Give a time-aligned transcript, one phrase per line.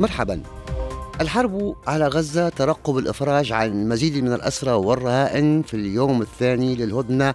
[0.00, 0.42] مرحبا.
[1.20, 7.34] الحرب على غزة ترقب الإفراج عن مزيد من الأسرى والرهائن في اليوم الثاني للهدنة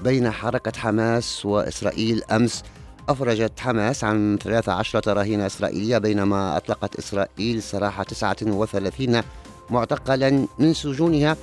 [0.00, 2.62] بين حركة حماس وإسرائيل أمس.
[3.08, 9.22] أفرجت حماس عن 13 رهينة إسرائيلية بينما أطلقت إسرائيل سراح 39
[9.70, 11.36] معتقلا من سجونها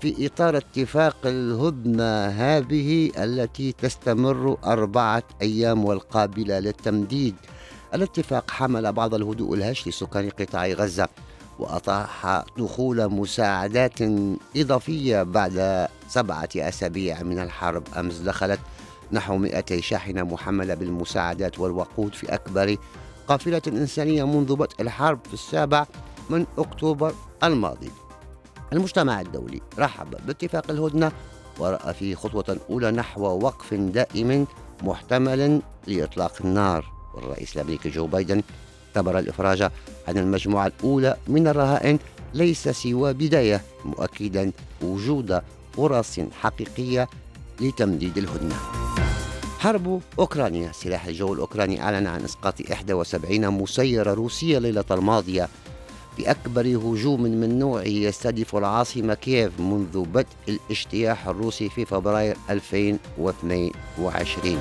[0.00, 7.34] في إطار اتفاق الهدنة هذه التي تستمر أربعة أيام والقابلة للتمديد.
[7.94, 11.08] الاتفاق حمل بعض الهدوء الهش لسكان قطاع غزة
[11.58, 13.98] وأطاح دخول مساعدات
[14.56, 17.82] إضافية بعد سبعة أسابيع من الحرب.
[17.96, 18.60] أمس دخلت
[19.12, 22.76] نحو 200 شاحنة محملة بالمساعدات والوقود في أكبر
[23.28, 25.86] قافلة إنسانية منذ بدء الحرب في السابع
[26.30, 27.90] من أكتوبر الماضي.
[28.72, 31.12] المجتمع الدولي رحب باتفاق الهدنة
[31.58, 34.46] ورأى فيه خطوة أولى نحو وقف دائم
[34.82, 36.95] محتمل لإطلاق النار.
[37.16, 38.42] والرئيس الأمريكي جو بايدن
[38.88, 39.62] اعتبر الإفراج
[40.08, 41.98] عن المجموعة الأولى من الرهائن
[42.34, 45.40] ليس سوى بداية مؤكدا وجود
[45.72, 47.08] فرص حقيقية
[47.60, 48.56] لتمديد الهدنة.
[49.58, 55.48] حرب أوكرانيا سلاح الجو الأوكراني أعلن عن إسقاط 71 مسيرة روسية ليلة الماضية
[56.18, 64.58] بأكبر هجوم من نوعه يستهدف العاصمة كييف منذ بدء الاجتياح الروسي في فبراير 2022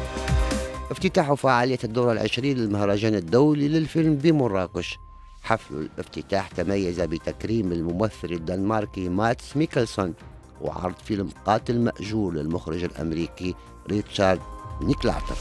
[0.96, 4.98] افتتاح فعالية الدورة العشرين للمهرجان الدولي للفيلم بمراكش.
[5.44, 10.14] حفل الافتتاح تميز بتكريم الممثل الدنماركي ماتس ميكلسون
[10.62, 13.56] وعرض فيلم قاتل مأجور للمخرج الأمريكي
[13.90, 14.42] ريتشارد
[14.82, 15.36] لينكلاتر.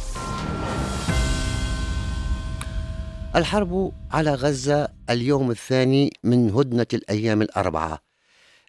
[3.36, 8.13] الحرب على غزة اليوم الثاني من هدنة الأيام الأربعة.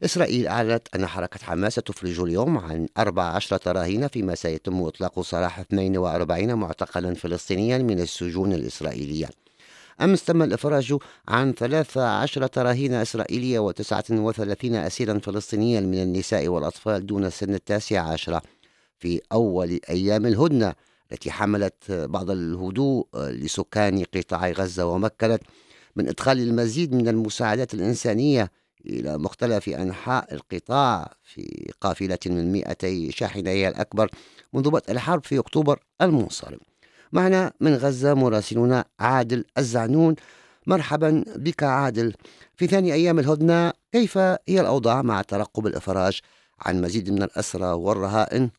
[0.03, 6.53] إسرائيل أعلنت أن حركة حماس ستفرج اليوم عن 14 رهينة فيما سيتم إطلاق سراح 42
[6.53, 9.29] معتقلا فلسطينيا من السجون الإسرائيلية.
[10.01, 10.97] أمس تم الإفراج
[11.27, 18.41] عن 13 رهينة إسرائيلية و39 أسيرا فلسطينيا من النساء والأطفال دون سن التاسع عشرة
[18.99, 20.73] في أول أيام الهدنة
[21.11, 25.41] التي حملت بعض الهدوء لسكان قطاع غزة ومكنت
[25.95, 28.51] من إدخال المزيد من المساعدات الإنسانية
[28.87, 34.09] إلى مختلف أنحاء القطاع في قافلة من 200 شاحنة هي الأكبر
[34.53, 36.59] منذ بدء الحرب في أكتوبر المنصرم.
[37.11, 40.15] معنا من غزة مراسلنا عادل الزعنون.
[40.67, 42.13] مرحبا بك عادل.
[42.55, 46.19] في ثاني أيام الهدنة كيف هي الأوضاع مع ترقب الإفراج
[46.59, 48.49] عن مزيد من الأسرى والرهائن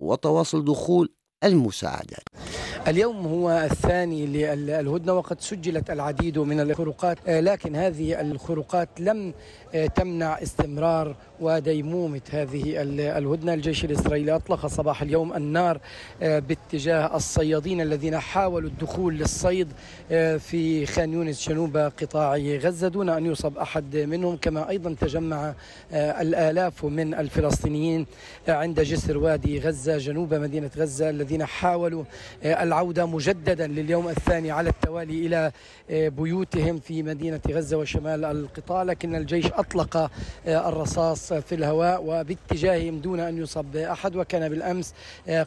[0.00, 1.12] وتواصل دخول
[1.44, 2.28] المساعدات؟
[2.88, 9.34] اليوم هو الثاني للهدنة وقد سجلت العديد من الخروقات آه، لكن هذه الخروقات لم
[9.74, 12.82] آه، تمنع استمرار وديمومة هذه
[13.18, 13.54] الهدنة.
[13.54, 15.80] الجيش الإسرائيلي أطلق صباح اليوم النار
[16.22, 19.68] آه، باتجاه الصيادين الذين حاولوا الدخول للصيد
[20.38, 24.36] في خان يونس جنوب قطاع غزة دون أن يصب أحد منهم.
[24.36, 25.54] كما أيضا تجمع
[25.92, 28.06] الآلاف من الفلسطينيين
[28.48, 32.04] عند جسر وادي غزة جنوب مدينة غزة الذين حاولوا
[32.84, 35.52] مجددا لليوم الثاني على التوالي إلى
[36.10, 40.10] بيوتهم في مدينة غزة وشمال القطاع لكن الجيش أطلق
[40.46, 44.94] الرصاص في الهواء وباتجاههم دون أن يصب أحد وكان بالأمس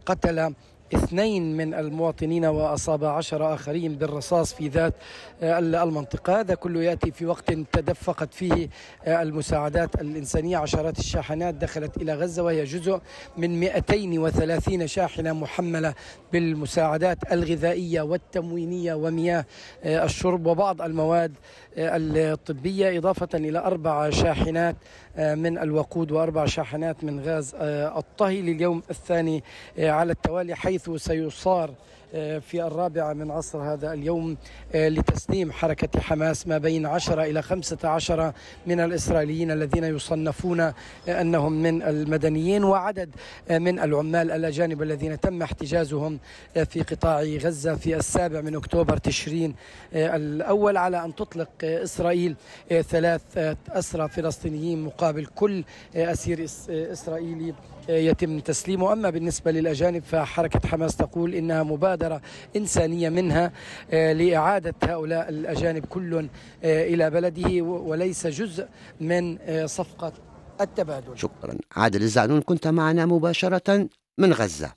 [0.06, 0.54] قتل
[0.96, 4.94] اثنين من المواطنين وأصاب عشر آخرين بالرصاص في ذات
[5.44, 6.40] المنطقة.
[6.40, 8.70] هذا كله يأتي في وقت تدفقت فيه
[9.08, 10.58] المساعدات الإنسانية.
[10.58, 13.02] عشرات الشاحنات دخلت إلى غزة وهي جزء
[13.38, 15.94] من 230 شاحنة محملة
[16.34, 19.46] بالمساعدات الغذائية والتموينية ومياه
[19.86, 21.34] الشرب وبعض المواد
[21.78, 22.98] الطبية.
[22.98, 24.76] إضافة إلى أربع شاحنات
[25.18, 29.44] من الوقود وأربع شاحنات من غاز الطهي لليوم الثاني
[29.80, 31.74] على التوالي حيث سيصار
[32.40, 34.38] في الرابعة من عصر هذا اليوم
[34.74, 38.34] لتسليم حركة حماس ما بين 10 إلى 15
[38.68, 40.74] من الإسرائيليين الذين يصنفون
[41.08, 43.10] أنهم من المدنيين وعدد
[43.50, 46.20] من العمال الأجانب الذين تم احتجازهم
[46.66, 49.56] في قطاع غزة في السابع من أكتوبر تشرين
[49.94, 52.36] الأول على أن تطلق إسرائيل
[52.70, 55.64] ثلاث أسرى فلسطينيين مقابل كل
[55.96, 57.54] أسير إسرائيلي.
[57.90, 58.94] يتم تسليمه.
[58.94, 62.22] أما بالنسبة للأجانب فحركة حماس تقول إنها مبادرة
[62.56, 63.52] إنسانية منها
[63.92, 66.30] آه، لإعادة هؤلاء الأجانب كل
[66.64, 68.68] إلى بلده وليس جزء
[69.02, 69.38] من
[69.68, 70.14] صفقة
[70.62, 71.18] التبادل.
[71.18, 71.58] شكرا.
[71.76, 73.88] عادل الزعنون كنت معنا مباشرة
[74.18, 74.72] من غزة.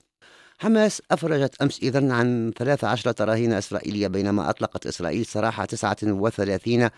[0.59, 6.89] حماس أفرجت أمس إذا عن 13 رهينة إسرائيلية بينما أطلقت إسرائيل سراح 39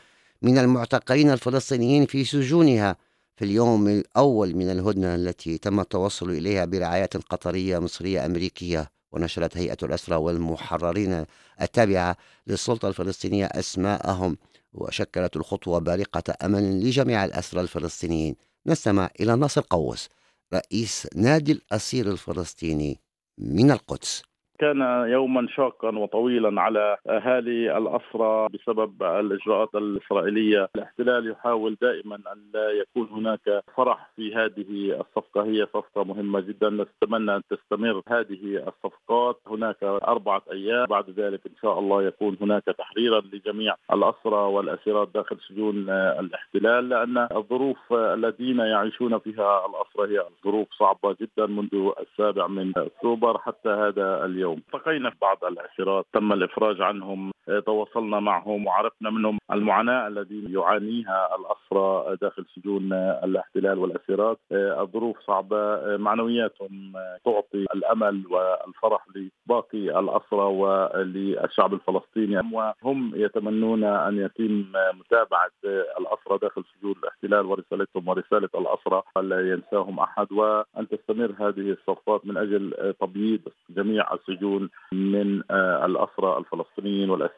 [0.41, 2.95] من المعتقلين الفلسطينيين في سجونها.
[3.36, 9.78] في اليوم الأول من الهدنة التي تم التوصل إليها برعاية قطرية مصرية أمريكية ونشرت هيئة
[9.84, 11.26] الأسرى والمحررين
[11.62, 12.18] التابعة
[12.48, 14.38] للسلطة الفلسطينية أسماءهم
[14.74, 18.36] وشكلت الخطوة بارقة أمل لجميع الأسرى الفلسطينيين.
[18.68, 20.10] نستمع إلى ناصر قوس
[20.54, 23.02] رئيس نادي الأسير الفلسطيني
[23.38, 24.22] من القدس.
[24.60, 32.69] كان يوما شاقا وطويلا على أهالي الأسرى بسبب الإجراءات الإسرائيلية، الاحتلال يحاول دائما أن لا
[32.72, 39.40] يكون هناك فرح في هذه الصفقة، هي صفقة مهمة جدا، نتمنى أن تستمر هذه الصفقات،
[39.48, 45.38] هناك أربعة أيام، بعد ذلك إن شاء الله يكون هناك تحريرا لجميع الأسرى والأسيرات داخل
[45.50, 52.74] سجون الاحتلال، لأن الظروف الذين يعيشون فيها الأسرى هي ظروف صعبة جدا منذ السابع من
[52.78, 53.38] أكتوبر.
[53.38, 54.44] حتى هذا اليوم.
[54.45, 54.57] اليوم.
[54.57, 57.31] التقينا في بعض الاسيرات تم الإفراج عنهم
[57.65, 64.39] تواصلنا معهم وعرفنا منهم المعاناة التي يعانيها الأسرى داخل سجون الاحتلال والأسيرات.
[64.51, 66.94] آه، الظروف صعبة آه، معنوياتهم
[67.25, 72.42] تعطي الأمل والفرح لباقي الأسرى وللشعب الفلسطيني.
[72.53, 74.65] وهم يتمنون أن يتم
[75.00, 75.51] متابعة
[76.00, 80.31] الأسرى داخل سجون الاحتلال ورسالتهم ورسالة الأسرى لا ينساهم أحد.
[80.31, 87.35] وأن تستمر هذه الصفقات من أجل تبييض جميع السجون من آه، الأسرى الفلسطينيين والأسيرات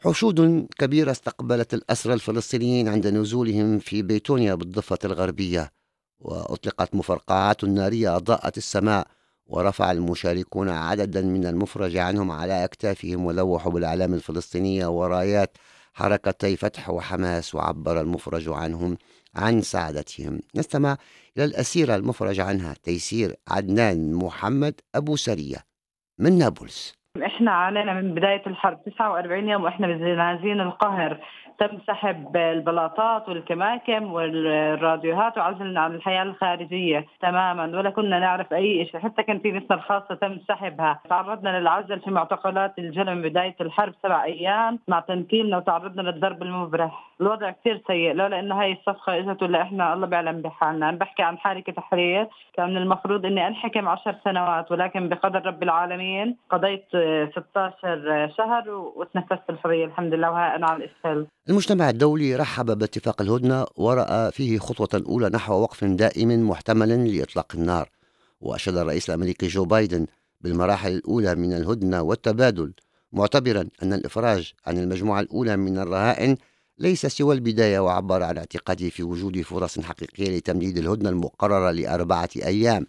[0.00, 5.72] حشود كبيرة استقبلت الأسرى الفلسطينيين عند نزولهم في بيتونيا بالضفة الغربية
[6.20, 9.06] وأطلقت مفرقعات نارية أضاءت السماء
[9.46, 15.56] ورفع المشاركون عددا من المفرج عنهم على أكتافهم ولوحوا بالأعلام الفلسطينية ورايات
[15.92, 18.98] حركتي فتح وحماس وعبر المفرج عنهم
[19.34, 20.40] عن سعادتهم.
[20.54, 20.96] نستمع
[21.36, 25.64] إلى الأسيرة المفرج عنها تيسير عدنان محمد أبو سرية
[26.18, 26.97] من نابلس.
[27.16, 31.18] إحنا علينا من بداية الحرب 49 يوم وإحنا بزنازين القهر
[31.58, 39.00] تم سحب البلاطات والكماكم والراديوهات وعزلنا عن الحياة الخارجية تماما ولا كنا نعرف أي شيء
[39.00, 43.94] حتى كان في نسبة الخاصه تم سحبها تعرضنا للعزل في معتقلات الجنة من بداية الحرب
[44.02, 47.08] سبع أيام مع تنكيلنا وتعرضنا للضرب المبرح.
[47.20, 50.88] الوضع كثير سيء لولا انه هاي الصفقة إجت ولا إحنا الله بيعلم بحالنا.
[50.88, 52.26] أنا بحكي عن حالي كتحرير.
[52.54, 56.86] كان من المفروض إني أنحكم عشر سنوات ولكن بقدر رب العالمين قضيت
[57.36, 59.84] 16 شهر وتنفست الحرية.
[59.84, 65.28] الحمد لله وها أنا على الاسهال المجتمع الدولي رحب باتفاق الهدنة ورأى فيه خطوة أولى
[65.28, 67.90] نحو وقف دائم محتمل لإطلاق النار.
[68.40, 70.06] وأشاد الرئيس الأمريكي جو بايدن
[70.40, 72.72] بالمراحل الأولى من الهدنة والتبادل
[73.12, 76.36] معتبرا أن الإفراج عن المجموعة الأولى من الرهائن
[76.78, 82.86] ليس سوى البداية وعبر عن اعتقاده في وجود فرص حقيقية لتمديد الهدنة المقررة لأربعة أيام.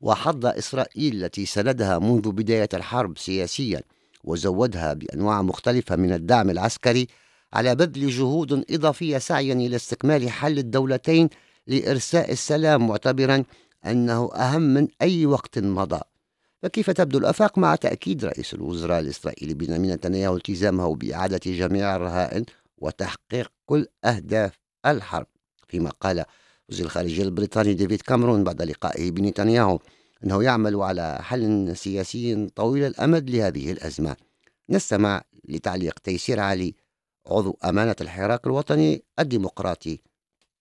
[0.00, 3.82] وحض إسرائيل التي سندها منذ بداية الحرب سياسيا
[4.24, 7.08] وزودها بأنواع مختلفة من الدعم العسكري
[7.52, 11.28] على بذل جهود إضافية سعيا إلى استكمال حل الدولتين
[11.66, 13.44] لإرساء السلام معتبرا
[13.86, 16.00] أنه أهم من أي وقت مضى.
[16.62, 22.44] فكيف تبدو الآفاق؟ مع تأكيد رئيس الوزراء الإسرائيلي بنيامين نتنياهو التزامه بإعادة جميع الرهائن
[22.78, 25.26] وتحقيق كل أهداف الحرب.
[25.68, 26.24] فيما قال
[26.68, 29.78] وزير الخارجية البريطاني ديفيد كامرون بعد لقائه بنتنياهو
[30.24, 34.16] أنه يعمل على حل سياسي طويل الأمد لهذه الأزمة.
[34.70, 36.74] نستمع لتعليق تيسير علي
[37.28, 40.02] عضو أمانة الحراك الوطني الديمقراطي.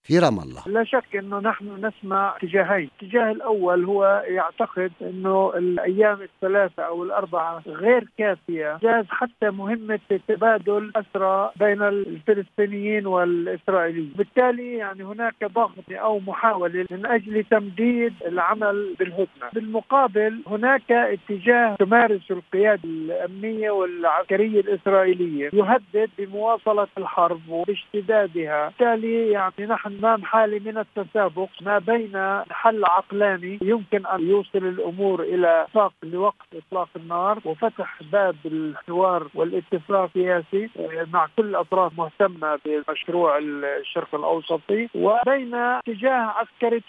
[0.07, 0.61] في رام الله.
[0.67, 7.61] لا شك إنه نحن نسمع اتجاهين، الاتجاه الأول هو يعتقد إنه الأيام الثلاثة أو الأربعة
[7.67, 16.19] غير كافية، جاز حتى مهمة تبادل اسرى بين الفلسطينيين والإسرائيليين، بالتالي يعني هناك ضغط أو
[16.19, 25.49] محاولة من أجل تمديد العمل بالهدنة، بالمقابل هناك اتجاه تمارس القيادة الأمنية والعسكرية الإسرائيلية.
[25.53, 33.59] يهدد بمواصلة الحرب وباشتدادها، بالتالي يعني نحن امام حاله من التسابق ما بين حل عقلاني
[33.61, 41.07] يمكن أن يوصل الأمور إلى اتفاق لوقت إطلاق النار وفتح باب الحوار والاتفاق السياسي آه،
[41.13, 44.89] مع كل الاطراف مهتمة بمشروع الشرق الأوسطي.
[44.95, 46.81] وبين اتجاه عسكري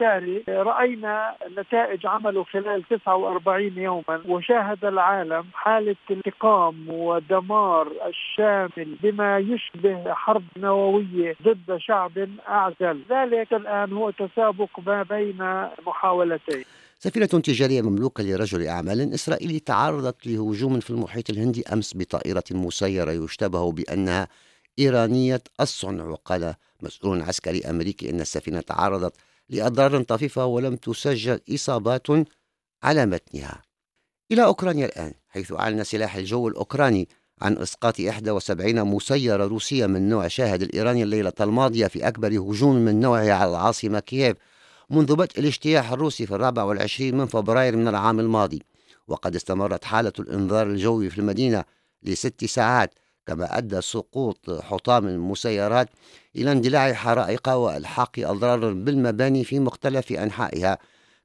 [0.48, 10.14] آه، رأينا نتائج عمله خلال 49 يوما وشاهد العالم حالة انتقام ودمار الشامل بما يشبه
[10.14, 12.97] حرب نووية ضد شعب أعزل.
[13.10, 15.38] ذلك الآن هو تسابق ما بين
[15.86, 16.64] محاولتين.
[16.98, 23.72] سفينة تجارية مملوكة لرجل أعمال إسرائيلي تعرضت لهجوم في المحيط الهندي أمس بطائرة مسيرة يشتبه
[23.72, 24.28] بأنها
[24.78, 26.04] إيرانية الصنع.
[26.04, 29.16] وقال مسؤول عسكري أمريكي أن السفينة تعرضت
[29.48, 32.06] لأضرار طفيفة ولم تسجل إصابات
[32.82, 33.62] على متنها.
[34.32, 37.08] إلى أوكرانيا الآن حيث أعلن سلاح الجو الأوكراني
[37.40, 43.00] عن إسقاط 71 مسيرة روسية من نوع شاهد الإيراني الليلة الماضية في أكبر هجوم من
[43.00, 44.36] نوعه على العاصمة كييف
[44.90, 48.62] منذ بدء الاجتياح الروسي في الرابع والعشرين من فبراير من العام الماضي.
[49.08, 51.64] وقد استمرت حالة الإنذار الجوي في المدينة
[52.02, 52.94] لست ساعات
[53.26, 55.88] كما أدى سقوط حطام المسيرات
[56.36, 60.78] إلى اندلاع حرائق وإلحاق أضرار بالمباني في مختلف أنحائها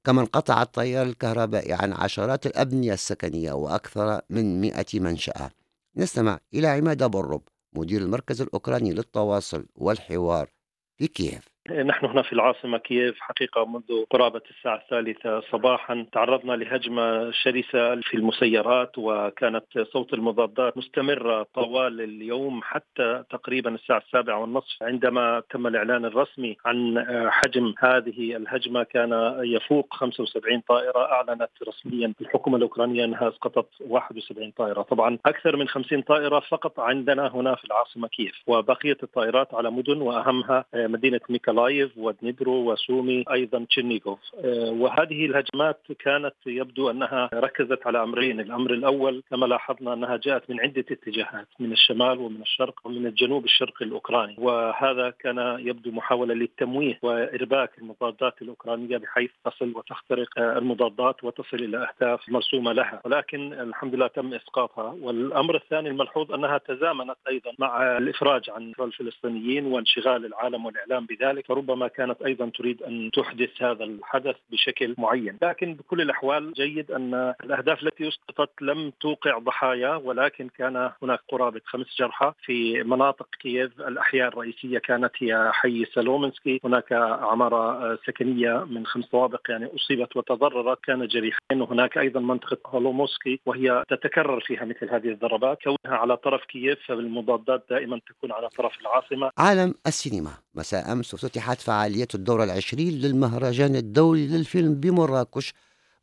[0.04, 5.63] كما انقطع التيار الكهربائي عن عشرات الأبنية السكنية وأكثر من مئة منشأة.
[5.96, 7.44] نستمع إلى عماد برب
[7.76, 10.50] مدير المركز الأوكراني للتواصل والحوار
[10.98, 11.53] في كييف.
[11.72, 18.14] نحن هنا في العاصمة كييف حقيقة منذ قرابة الساعة الثالثة صباحا تعرضنا لهجمة شرسة في
[18.14, 26.06] المسيرات وكانت صوت المضادات مستمرة طوال اليوم حتى تقريبا الساعة السابعة والنصف عندما تم الإعلان
[26.06, 33.70] الرسمي عن حجم هذه الهجمة كان يفوق 75 طائرة أعلنت رسميا الحكومة الأوكرانية أنها اسقطت
[33.82, 34.82] 71 طائرة.
[34.82, 40.02] طبعا أكثر من 50 طائرة فقط عندنا هنا في العاصمة كييف وبقية الطائرات على مدن
[40.02, 47.88] وأهمها مدينة ميكا ميكولايف ودنيبرو وسومي أيضا تشيرنيغوف آه، وهذه الهجمات كانت يبدو أنها ركزت
[47.88, 52.80] على أمرين، الأمر الأول كما لاحظنا أنها جاءت من عدة اتجاهات من الشمال ومن الشرق
[52.84, 60.40] ومن الجنوب الشرقي الأوكراني، وهذا كان يبدو محاولة للتمويه وإرباك المضادات الأوكرانية بحيث تصل وتخترق
[60.40, 66.58] المضادات وتصل إلى أهداف مرسومة لها، ولكن الحمد لله تم إسقاطها، والأمر الثاني الملحوظ أنها
[66.58, 71.43] تزامنت أيضا مع الإفراج عن الفلسطينيين وانشغال العالم والإعلام بذلك.
[71.48, 77.34] فربما كانت أيضا تريد أن تحدث هذا الحدث بشكل معين، لكن بكل الأحوال جيد أن
[77.44, 83.82] الأهداف التي اسقطت لم توقع ضحايا ولكن كان هناك قرابة خمس جرحى في مناطق كييف،
[83.82, 90.80] الأحياء الرئيسية كانت هي حي سلومنسكي، هناك عمارة سكنية من خمس طوابق يعني أصيبت وتضررت.
[90.84, 96.46] كان جريحين، وهناك أيضا منطقة هولوموسكي وهي تتكرر فيها مثل هذه الضربات، كونها على طرف
[96.46, 99.32] كييف فالمضادات دائما تكون على طرف العاصمة.
[99.38, 100.32] عالم السينما.
[100.56, 105.54] مساء امس افتتحت فعاليات الدورة العشرين للمهرجان الدولي للفيلم بمراكش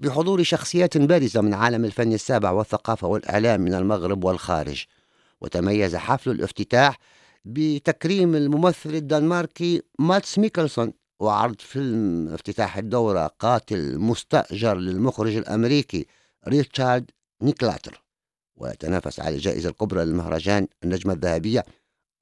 [0.01, 4.85] بحضور شخصيات بارزة من عالم الفن السابع والثقافة والإعلام من المغرب والخارج.
[5.41, 6.99] وتميز حفل الافتتاح
[7.45, 16.07] بتكريم الممثل الدنماركي ماتس ميكلسون وعرض فيلم افتتاح الدورة قاتل مستأجر للمخرج الأمريكي
[16.49, 17.11] ريتشارد
[17.43, 18.03] لينكلاتر.
[18.57, 21.65] ويتنافس على الجائزة الكبرى للمهرجان النجمة الذهبية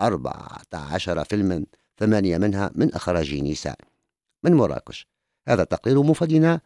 [0.00, 1.64] 14 فيلما
[1.98, 3.78] ثمانية منها من أخراج نساء
[4.42, 5.06] من مراكش.
[5.48, 6.60] هذا تقرير مفدنا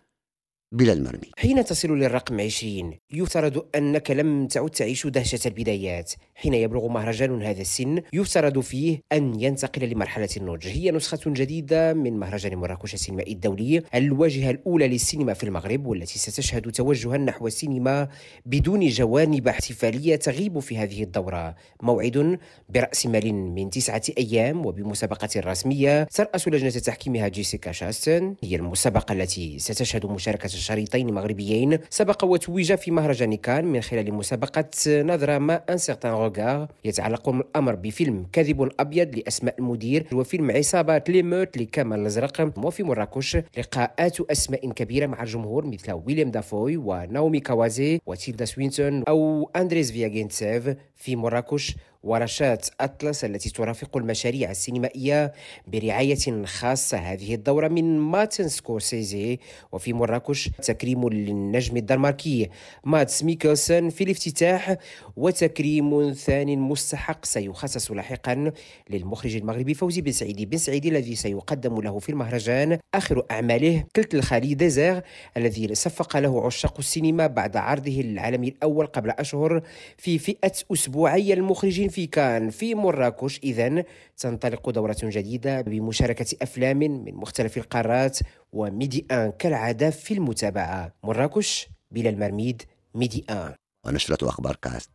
[0.72, 1.30] بلا المرمي.
[1.38, 6.12] حين تصل للرقم 20 يفترض أنك لم تعد تعيش دهشة البدايات.
[6.34, 10.68] حين يبلغ مهرجان هذا السن يفترض فيه أن ينتقل لمرحلة النضج.
[10.68, 16.72] هي نسخة جديدة من مهرجان مراكش السينمائي الدولي الواجهة الأولى للسينما في المغرب والتي ستشهد
[16.72, 18.08] توجها نحو السينما
[18.46, 21.54] بدون جوانب احتفالية تغيب في هذه الدورة.
[21.82, 22.38] موعد
[22.68, 29.58] برأس مال من تسعة أيام وبمسابقة رسمية ترأس لجنة تحكيمها جيسيكا شاستن هي المسابقة التي
[29.58, 35.78] ستشهد مشاركة شريطين مغربيين سبق وتوج في مهرجان كان من خلال مسابقة نظرة ما un
[35.78, 42.82] certain يتعلق الأمر بفيلم كذب أبيض لأسماء المدير وفيلم عصابات Les Meutes لكمال الأزرق وفي
[42.82, 49.92] مراكش لقاءات أسماء كبيرة مع الجمهور مثل ويليام دافو وناومي كاواسي وتيلدا سوينتون أو أندريه
[49.92, 51.76] زفياغينتسيف في مراكش.
[52.02, 55.32] ورشات أطلس التي ترافق المشاريع السينمائية
[55.66, 59.38] برعاية خاصة هذه الدورة من مارتن سكورسيزي
[59.72, 62.50] وفي مراكش تكريم للنجم الدنماركي
[62.84, 64.76] ماتس ميكلسون في الافتتاح
[65.16, 68.52] وتكريم ثاني مستحق سيخصص لاحقا
[68.90, 74.14] للمخرج المغربي فوزي بن سعيدي بن سعيدي الذي سيقدم له في المهرجان آخر أعماله الثلث
[74.14, 75.02] الخالي Déserts
[75.36, 79.62] الذي صفق له عشاق السينما بعد عرضه العالمي الأول قبل أشهر
[79.96, 83.84] في فئة أسبوعي المخرجين في كان في مراكش إذا
[84.16, 88.18] تنطلق دورة جديدة بمشاركة أفلام من مختلف القارات
[88.52, 90.94] وميدي آن كالعادة في المتابعة.
[91.04, 92.62] مراكش بلا المرميد
[92.94, 93.54] ميدي آن.
[93.86, 94.90] ونشرة أخبار كاست.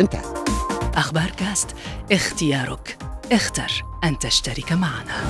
[0.00, 0.48] انتهت
[0.94, 1.76] أخبار كاست
[2.12, 2.98] اختيارك.
[3.32, 5.24] اختر أن تشترك معنا.